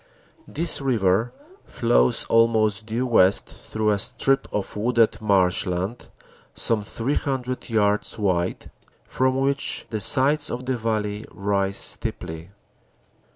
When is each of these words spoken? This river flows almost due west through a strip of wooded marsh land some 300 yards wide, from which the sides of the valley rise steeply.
This 0.47 0.81
river 0.81 1.31
flows 1.63 2.25
almost 2.25 2.87
due 2.87 3.05
west 3.05 3.45
through 3.45 3.91
a 3.91 3.99
strip 3.99 4.47
of 4.51 4.75
wooded 4.75 5.21
marsh 5.21 5.67
land 5.67 6.07
some 6.55 6.81
300 6.81 7.69
yards 7.69 8.17
wide, 8.17 8.71
from 9.03 9.39
which 9.39 9.85
the 9.91 9.99
sides 9.99 10.49
of 10.49 10.65
the 10.65 10.75
valley 10.77 11.25
rise 11.29 11.77
steeply. 11.77 12.49